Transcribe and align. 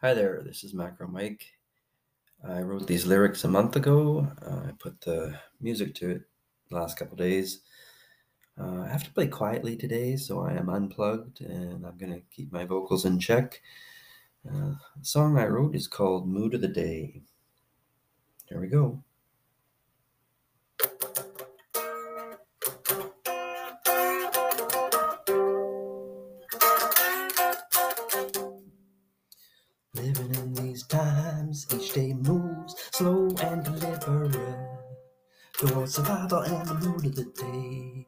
Hi 0.00 0.14
there, 0.14 0.42
this 0.44 0.62
is 0.62 0.74
Macro 0.74 1.08
Mike. 1.08 1.44
I 2.48 2.60
wrote 2.60 2.86
these 2.86 3.04
lyrics 3.04 3.42
a 3.42 3.48
month 3.48 3.74
ago. 3.74 4.30
Uh, 4.40 4.68
I 4.68 4.72
put 4.78 5.00
the 5.00 5.36
music 5.60 5.92
to 5.96 6.10
it 6.10 6.22
the 6.70 6.76
last 6.76 6.96
couple 6.96 7.16
days. 7.16 7.62
Uh, 8.56 8.82
I 8.82 8.88
have 8.90 9.02
to 9.02 9.10
play 9.10 9.26
quietly 9.26 9.76
today, 9.76 10.14
so 10.14 10.38
I 10.38 10.52
am 10.52 10.68
unplugged 10.68 11.40
and 11.40 11.84
I'm 11.84 11.98
going 11.98 12.12
to 12.12 12.22
keep 12.30 12.52
my 12.52 12.64
vocals 12.64 13.06
in 13.06 13.18
check. 13.18 13.60
Uh, 14.48 14.74
the 14.96 15.04
song 15.04 15.36
I 15.36 15.46
wrote 15.46 15.74
is 15.74 15.88
called 15.88 16.28
Mood 16.28 16.54
of 16.54 16.60
the 16.60 16.68
Day. 16.68 17.20
Here 18.48 18.60
we 18.60 18.68
go. 18.68 19.02
Each 31.78 31.92
day 31.92 32.12
moves 32.12 32.74
slow 32.92 33.28
and 33.42 33.62
deliberate 33.62 34.58
towards 35.52 35.94
survival 35.94 36.40
and 36.40 36.66
the 36.66 36.74
mood 36.74 37.06
of 37.06 37.14
the 37.14 37.24
day. 37.24 38.06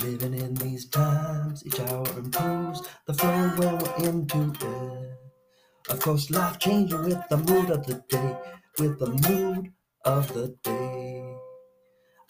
Living 0.00 0.34
in 0.34 0.54
these 0.54 0.88
times, 0.88 1.66
each 1.66 1.80
hour 1.80 2.06
improves 2.16 2.82
the 3.06 3.14
flow 3.14 3.48
when 3.56 3.78
we're 3.78 4.08
into 4.08 4.52
it. 4.60 5.18
Of 5.90 6.00
course, 6.00 6.30
life 6.30 6.58
changing 6.58 7.02
with 7.04 7.20
the 7.28 7.38
mood 7.38 7.70
of 7.70 7.86
the 7.86 8.02
day, 8.08 8.36
with 8.78 8.98
the 8.98 9.10
mood 9.28 9.72
of 10.04 10.32
the 10.32 10.54
day. 10.62 11.36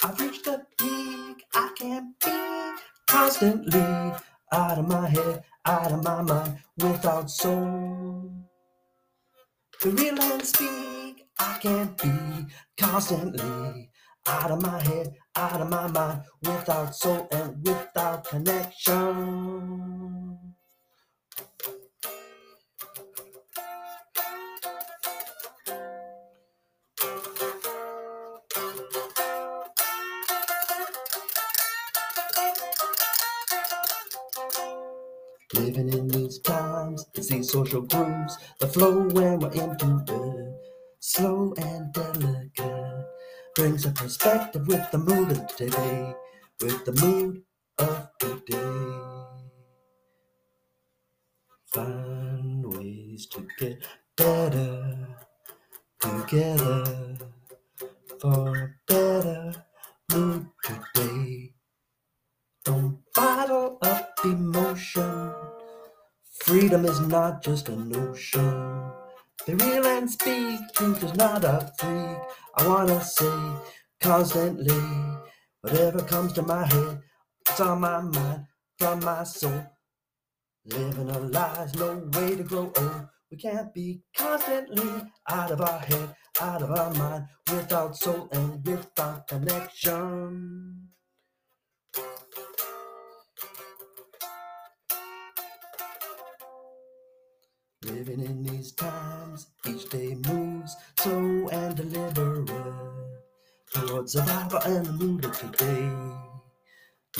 I've 0.02 0.18
reached 0.20 0.44
the 0.44 0.62
peak 0.78 1.44
I 1.54 1.70
can't 1.76 2.18
be 2.20 2.82
constantly 3.06 3.80
out 4.52 4.78
of 4.78 4.88
my 4.88 5.08
head, 5.08 5.44
out 5.66 5.92
of 5.92 6.02
my 6.04 6.22
mind, 6.22 6.58
without 6.78 7.30
soul. 7.30 8.45
To 9.80 9.90
real 9.90 10.18
and 10.20 10.42
speak, 10.42 11.26
I 11.38 11.58
can't 11.60 11.96
be 12.02 12.46
constantly 12.78 13.90
out 14.26 14.50
of 14.50 14.62
my 14.62 14.82
head, 14.82 15.12
out 15.36 15.60
of 15.60 15.68
my 15.68 15.86
mind, 15.88 16.22
without 16.42 16.94
soul 16.94 17.28
and 17.30 17.62
without 17.66 18.24
connection. 18.26 19.66
Living 35.56 35.92
in 35.92 36.08
these 36.08 36.38
times, 36.40 37.06
it's 37.14 37.28
these 37.28 37.50
social 37.50 37.82
grooves, 37.82 38.36
the 38.60 38.68
flow 38.68 39.08
when 39.08 39.40
we're 39.40 39.52
into 39.52 40.04
it. 40.08 40.54
Slow 41.00 41.54
and 41.58 41.92
delicate 41.92 43.06
brings 43.54 43.86
a 43.86 43.90
perspective 43.92 44.66
with 44.66 44.90
the 44.90 44.98
mood 44.98 45.32
of 45.32 45.56
the 45.56 45.70
day, 45.70 46.14
with 46.60 46.84
the 46.84 46.92
mood 47.02 47.42
of 47.78 48.08
the 48.20 48.42
day. 48.46 49.36
Find 51.72 52.66
ways 52.76 53.26
to 53.26 53.46
get 53.58 53.86
better 54.16 55.08
together 56.00 57.16
for 58.20 58.76
Freedom 66.40 66.84
is 66.86 67.00
not 67.00 67.42
just 67.42 67.68
a 67.68 67.76
notion. 67.76 68.90
Be 69.46 69.54
real 69.54 69.86
and 69.86 70.10
speak. 70.10 70.60
Truth 70.74 71.04
is 71.04 71.14
not 71.14 71.44
a 71.44 71.72
freak. 71.78 72.18
I 72.56 72.68
wanna 72.68 73.02
say 73.04 73.38
constantly 74.00 74.82
whatever 75.62 76.00
comes 76.02 76.32
to 76.34 76.42
my 76.42 76.64
head. 76.66 77.00
It's 77.48 77.60
on 77.60 77.80
my 77.80 78.00
mind, 78.00 78.46
from 78.78 79.00
my 79.00 79.24
soul. 79.24 79.62
Living 80.66 81.10
a 81.10 81.18
lie's 81.20 81.74
no 81.74 82.08
way 82.14 82.36
to 82.36 82.44
grow 82.44 82.72
old. 82.78 83.08
We 83.30 83.36
can't 83.38 83.74
be 83.74 84.02
constantly 84.16 84.90
out 85.28 85.50
of 85.50 85.60
our 85.60 85.80
head, 85.80 86.14
out 86.40 86.62
of 86.62 86.70
our 86.70 86.94
mind, 86.94 87.26
without 87.50 87.96
soul 87.96 88.28
and 88.32 88.66
without 88.66 89.28
connection. 89.28 90.75
Living 97.86 98.20
in 98.20 98.42
these 98.42 98.72
times, 98.72 99.46
each 99.64 99.88
day 99.90 100.16
moves 100.28 100.74
slow 100.98 101.48
and 101.48 101.76
deliberate 101.76 102.50
towards 103.72 104.12
survival 104.12 104.58
and 104.64 104.86
the 104.86 104.92
mood 104.92 105.24
of 105.24 105.38
today. 105.38 105.92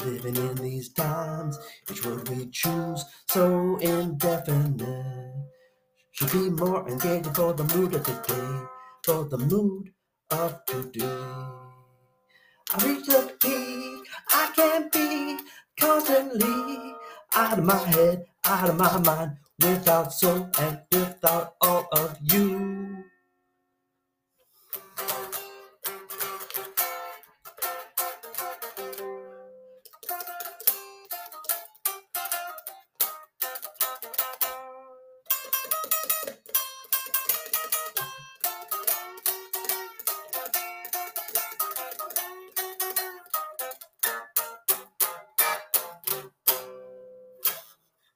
Living 0.04 0.34
in 0.34 0.54
these 0.56 0.88
times, 0.92 1.56
each 1.88 2.04
word 2.04 2.28
we 2.28 2.46
choose 2.46 3.04
so 3.28 3.78
indefinite 3.80 5.50
should 6.10 6.32
be 6.32 6.50
more 6.50 6.88
engaging 6.88 7.32
for 7.32 7.52
the 7.52 7.64
mood 7.76 7.94
of 7.94 8.04
today, 8.04 8.66
for 9.04 9.24
the 9.24 9.38
mood 9.38 9.92
of 10.32 10.64
today. 10.66 11.06
I 12.74 12.84
reach 12.84 13.06
the 13.06 13.32
peak, 13.40 14.08
I 14.32 14.50
can't 14.56 14.90
be 14.92 15.38
constantly 15.78 16.94
out 17.34 17.58
of 17.58 17.64
my 17.64 17.76
head, 17.76 18.24
out 18.44 18.70
of 18.70 18.76
my 18.76 18.98
mind, 18.98 19.36
without 19.62 20.12
soul 20.12 20.50
and 20.60 20.80
without 20.92 21.54
all 21.60 21.88
of 21.92 22.16
you. 22.20 22.75